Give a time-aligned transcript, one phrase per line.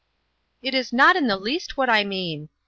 [0.63, 2.49] "It is not in the least what I mean.